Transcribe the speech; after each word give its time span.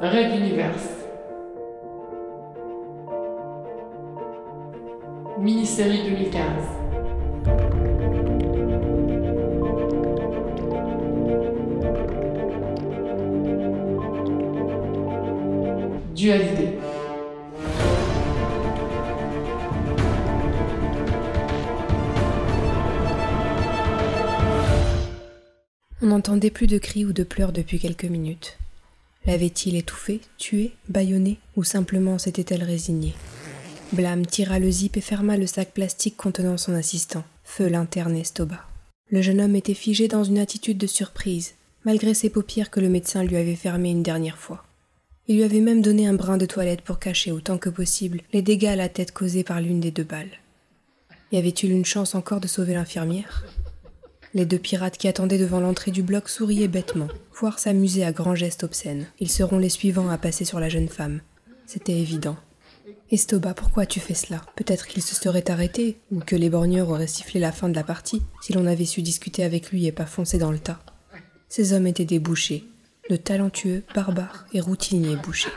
Red 0.00 0.32
Universe. 0.32 0.90
Mini-série 5.40 6.04
2015. 6.04 6.44
Dualité. 16.14 16.78
On 26.00 26.06
n'entendait 26.06 26.50
plus 26.50 26.68
de 26.68 26.78
cris 26.78 27.04
ou 27.04 27.12
de 27.12 27.24
pleurs 27.24 27.50
depuis 27.50 27.80
quelques 27.80 28.04
minutes. 28.04 28.58
L'avait-il 29.28 29.76
étouffée, 29.76 30.22
tuée, 30.38 30.72
bâillonnée, 30.88 31.36
ou 31.54 31.62
simplement 31.62 32.16
s'était-elle 32.16 32.64
résignée? 32.64 33.12
Blâme 33.92 34.24
tira 34.24 34.58
le 34.58 34.70
zip 34.70 34.96
et 34.96 35.02
ferma 35.02 35.36
le 35.36 35.46
sac 35.46 35.72
plastique 35.74 36.16
contenant 36.16 36.56
son 36.56 36.72
assistant, 36.72 37.24
feu 37.44 37.68
l'interne 37.68 38.16
Estoba. 38.16 38.64
Le 39.10 39.20
jeune 39.20 39.42
homme 39.42 39.54
était 39.54 39.74
figé 39.74 40.08
dans 40.08 40.24
une 40.24 40.38
attitude 40.38 40.78
de 40.78 40.86
surprise, 40.86 41.56
malgré 41.84 42.14
ses 42.14 42.30
paupières 42.30 42.70
que 42.70 42.80
le 42.80 42.88
médecin 42.88 43.22
lui 43.22 43.36
avait 43.36 43.54
fermées 43.54 43.90
une 43.90 44.02
dernière 44.02 44.38
fois. 44.38 44.64
Il 45.26 45.36
lui 45.36 45.42
avait 45.42 45.60
même 45.60 45.82
donné 45.82 46.06
un 46.06 46.14
brin 46.14 46.38
de 46.38 46.46
toilette 46.46 46.80
pour 46.80 46.98
cacher 46.98 47.30
autant 47.30 47.58
que 47.58 47.68
possible 47.68 48.22
les 48.32 48.40
dégâts 48.40 48.68
à 48.68 48.76
la 48.76 48.88
tête 48.88 49.12
causés 49.12 49.44
par 49.44 49.60
l'une 49.60 49.80
des 49.80 49.90
deux 49.90 50.04
balles. 50.04 50.38
Y 51.32 51.36
avait-il 51.36 51.70
une 51.70 51.84
chance 51.84 52.14
encore 52.14 52.40
de 52.40 52.48
sauver 52.48 52.72
l'infirmière? 52.72 53.44
Les 54.34 54.44
deux 54.44 54.58
pirates 54.58 54.98
qui 54.98 55.08
attendaient 55.08 55.38
devant 55.38 55.60
l'entrée 55.60 55.90
du 55.90 56.02
bloc 56.02 56.28
souriaient 56.28 56.68
bêtement, 56.68 57.08
voire 57.34 57.58
s'amusaient 57.58 58.04
à 58.04 58.12
grands 58.12 58.34
gestes 58.34 58.62
obscènes. 58.62 59.06
Ils 59.20 59.30
seront 59.30 59.58
les 59.58 59.70
suivants 59.70 60.10
à 60.10 60.18
passer 60.18 60.44
sur 60.44 60.60
la 60.60 60.68
jeune 60.68 60.88
femme. 60.88 61.20
C'était 61.66 61.98
évident. 61.98 62.36
Estoba, 63.10 63.54
pourquoi 63.54 63.86
tu 63.86 64.00
fais 64.00 64.14
cela? 64.14 64.42
Peut-être 64.54 64.86
qu'il 64.86 65.02
se 65.02 65.14
serait 65.14 65.50
arrêté, 65.50 65.98
ou 66.12 66.20
que 66.20 66.36
les 66.36 66.50
borgneurs 66.50 66.90
auraient 66.90 67.06
sifflé 67.06 67.40
la 67.40 67.52
fin 67.52 67.70
de 67.70 67.74
la 67.74 67.84
partie, 67.84 68.22
si 68.42 68.52
l'on 68.52 68.66
avait 68.66 68.84
su 68.84 69.00
discuter 69.00 69.44
avec 69.44 69.70
lui 69.70 69.86
et 69.86 69.92
pas 69.92 70.04
foncer 70.04 70.36
dans 70.36 70.52
le 70.52 70.58
tas. 70.58 70.80
Ces 71.48 71.72
hommes 71.72 71.86
étaient 71.86 72.04
des 72.04 72.18
bouchers, 72.18 72.64
de 73.08 73.16
talentueux, 73.16 73.82
barbares 73.94 74.46
et 74.52 74.60
routiniers 74.60 75.16
bouchers. 75.16 75.48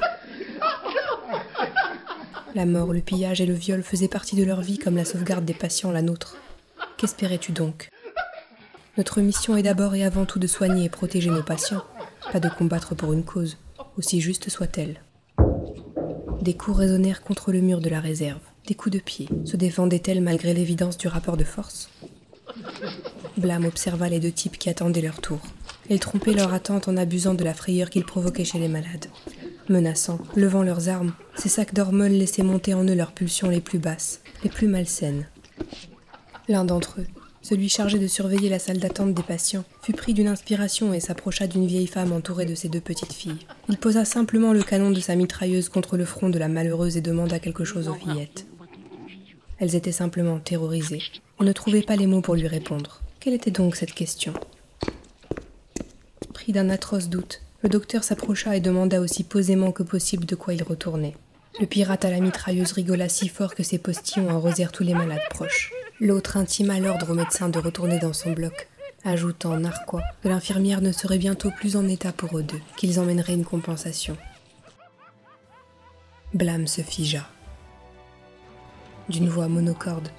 La 2.56 2.66
mort, 2.66 2.94
le 2.94 3.02
pillage 3.02 3.42
et 3.42 3.46
le 3.46 3.54
viol 3.54 3.84
faisaient 3.84 4.08
partie 4.08 4.38
de 4.38 4.44
leur 4.44 4.62
vie 4.62 4.78
comme 4.78 4.96
la 4.96 5.06
sauvegarde 5.06 5.44
des 5.44 5.54
patients 5.54 5.92
la 5.92 6.02
nôtre. 6.02 6.38
Qu'espérais-tu 6.98 7.52
donc? 7.52 7.90
Notre 8.98 9.22
mission 9.22 9.56
est 9.56 9.64
d'abord 9.64 9.96
et 9.96 10.04
avant 10.04 10.26
tout 10.26 10.38
de 10.38 10.48
soigner 10.48 10.86
et 10.86 10.90
protéger 10.90 11.30
nos 11.30 11.44
patients, 11.44 11.84
pas 12.32 12.42
de 12.42 12.50
combattre 12.50 12.94
pour 12.94 13.14
une 13.14 13.24
cause, 13.24 13.58
aussi 13.98 14.20
juste 14.20 14.50
soit-elle. 14.50 15.02
Des 16.42 16.56
coups 16.56 16.78
résonnèrent 16.78 17.24
contre 17.24 17.54
le 17.54 17.62
mur 17.62 17.80
de 17.80 17.90
la 17.90 18.02
réserve. 18.02 18.42
Des 18.68 18.76
coups 18.76 18.94
de 18.94 19.02
pied. 19.02 19.30
Se 19.46 19.56
défendait-elle 19.56 20.22
malgré 20.22 20.54
l'évidence 20.54 20.98
du 20.98 21.08
rapport 21.08 21.38
de 21.38 21.44
force? 21.46 21.90
Blâme 23.38 23.66
observa 23.66 24.10
les 24.10 24.20
deux 24.20 24.32
types 24.32 24.58
qui 24.58 24.70
attendaient 24.70 25.02
leur 25.02 25.22
tour. 25.22 25.40
Ils 25.90 26.00
trompaient 26.00 26.34
leur 26.34 26.54
attente 26.54 26.88
en 26.88 26.98
abusant 26.98 27.34
de 27.34 27.44
la 27.44 27.54
frayeur 27.54 27.90
qu'ils 27.90 28.06
provoquaient 28.06 28.46
chez 28.46 28.60
les 28.60 28.68
malades. 28.68 29.08
Menaçant, 29.70 30.20
levant 30.36 30.64
leurs 30.64 30.90
armes, 30.90 31.14
ces 31.36 31.50
sacs 31.50 31.74
d'hormones 31.74 32.12
laissaient 32.12 32.44
monter 32.44 32.74
en 32.74 32.84
eux 32.84 32.96
leurs 32.96 33.14
pulsions 33.14 33.50
les 33.50 33.62
plus 33.62 33.80
basses, 33.80 34.22
les 34.44 34.50
plus 34.50 34.68
malsaines. 34.68 35.28
L'un 36.50 36.66
d'entre 36.66 37.00
eux, 37.00 37.08
celui 37.42 37.70
chargé 37.70 38.00
de 38.00 38.08
surveiller 38.08 38.50
la 38.50 38.60
salle 38.60 38.78
d'attente 38.78 39.14
des 39.14 39.24
patients, 39.24 39.64
fut 39.82 39.94
pris 39.94 40.14
d'une 40.14 40.28
inspiration 40.28 40.94
et 40.94 41.00
s'approcha 41.00 41.48
d'une 41.48 41.66
vieille 41.66 41.88
femme 41.88 42.12
entourée 42.12 42.46
de 42.46 42.56
ses 42.56 42.70
deux 42.70 42.80
petites 42.80 43.14
filles. 43.14 43.46
Il 43.70 43.78
posa 43.78 44.06
simplement 44.06 44.54
le 44.54 44.64
canon 44.64 44.92
de 44.92 45.00
sa 45.00 45.16
mitrailleuse 45.16 45.70
contre 45.70 45.98
le 45.98 46.06
front 46.06 46.30
de 46.30 46.40
la 46.40 46.48
malheureuse 46.48 46.98
et 46.98 47.02
demanda 47.02 47.40
quelque 47.40 47.66
chose 47.66 47.88
aux 47.88 47.96
fillettes. 47.96 48.46
Elles 49.60 49.76
étaient 49.76 49.92
simplement 49.92 50.40
terrorisées. 50.40 51.02
On 51.40 51.44
ne 51.44 51.52
trouvait 51.52 51.82
pas 51.82 51.96
les 51.96 52.08
mots 52.08 52.22
pour 52.22 52.36
lui 52.36 52.48
répondre. 52.48 53.02
Quelle 53.20 53.34
était 53.34 53.52
donc 53.52 53.76
cette 53.76 53.94
question? 53.94 54.34
Pris 56.34 56.52
d'un 56.52 56.70
atroce 56.70 57.10
doute, 57.10 57.42
le 57.62 57.70
docteur 57.70 58.04
s'approcha 58.04 58.56
et 58.56 58.60
demanda 58.60 59.00
aussi 59.00 59.24
posément 59.24 59.72
que 59.72 59.84
possible 59.84 60.26
de 60.26 60.36
quoi 60.36 60.54
il 60.54 60.64
retournait. 60.64 61.16
Le 61.60 61.68
pirate 61.68 62.06
à 62.06 62.10
la 62.10 62.20
mitrailleuse 62.20 62.72
rigola 62.72 63.10
si 63.10 63.28
fort 63.28 63.54
que 63.54 63.62
ses 63.62 63.78
postillons 63.78 64.30
arrosèrent 64.30 64.72
tous 64.72 64.84
les 64.84 64.96
malades 64.96 65.20
proches. 65.30 65.72
L'autre 66.04 66.38
intima 66.38 66.80
l'ordre 66.80 67.12
au 67.12 67.14
médecin 67.14 67.48
de 67.48 67.60
retourner 67.60 68.00
dans 68.00 68.12
son 68.12 68.32
bloc, 68.32 68.68
ajoutant 69.04 69.56
narquois 69.60 70.02
que 70.24 70.30
l'infirmière 70.30 70.82
ne 70.82 70.92
serait 70.92 71.20
bientôt 71.20 71.52
plus 71.52 71.76
en 71.76 71.88
état 71.88 72.12
pour 72.12 72.40
eux 72.40 72.42
deux, 72.42 72.60
qu'ils 72.76 73.00
emmèneraient 73.00 73.36
une 73.36 73.46
compensation. 73.46 74.18
Blâme 76.34 76.66
se 76.66 76.82
figea. 76.82 77.30
D'une 79.10 79.30
voix 79.30 79.48
monocorde, 79.48 80.10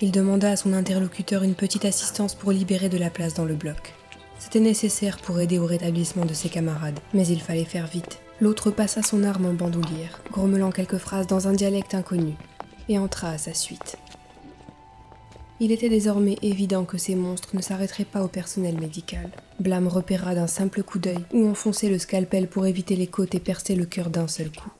il 0.00 0.12
demanda 0.12 0.48
à 0.48 0.56
son 0.56 0.72
interlocuteur 0.72 1.42
une 1.42 1.56
petite 1.56 1.86
assistance 1.86 2.36
pour 2.36 2.52
libérer 2.52 2.88
de 2.88 2.98
la 2.98 3.10
place 3.10 3.34
dans 3.34 3.44
le 3.44 3.56
bloc. 3.56 3.94
C'était 4.38 4.60
nécessaire 4.60 5.18
pour 5.18 5.40
aider 5.40 5.58
au 5.58 5.66
rétablissement 5.66 6.24
de 6.24 6.34
ses 6.34 6.50
camarades, 6.50 7.00
mais 7.14 7.26
il 7.26 7.42
fallait 7.42 7.64
faire 7.64 7.88
vite. 7.88 8.20
L'autre 8.40 8.70
passa 8.70 9.02
son 9.02 9.24
arme 9.24 9.46
en 9.46 9.54
bandoulière, 9.54 10.20
grommelant 10.30 10.70
quelques 10.70 10.98
phrases 10.98 11.26
dans 11.26 11.48
un 11.48 11.52
dialecte 11.52 11.96
inconnu, 11.96 12.34
et 12.88 12.96
entra 12.96 13.30
à 13.30 13.38
sa 13.38 13.54
suite. 13.54 13.98
Il 15.60 15.70
était 15.70 15.88
désormais 15.88 16.36
évident 16.42 16.84
que 16.84 16.98
ces 16.98 17.14
monstres 17.14 17.54
ne 17.54 17.62
s'arrêteraient 17.62 18.04
pas 18.04 18.22
au 18.22 18.28
personnel 18.28 18.80
médical. 18.80 19.30
Blâme 19.60 19.86
repéra 19.86 20.34
d'un 20.34 20.46
simple 20.46 20.82
coup 20.82 20.98
d'œil 20.98 21.24
où 21.32 21.46
enfoncer 21.48 21.88
le 21.88 21.98
scalpel 21.98 22.48
pour 22.48 22.66
éviter 22.66 22.96
les 22.96 23.06
côtes 23.06 23.34
et 23.34 23.40
percer 23.40 23.76
le 23.76 23.86
cœur 23.86 24.10
d'un 24.10 24.28
seul 24.28 24.50
coup. 24.50 24.70